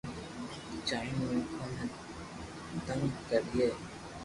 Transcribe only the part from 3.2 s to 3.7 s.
ڪرتي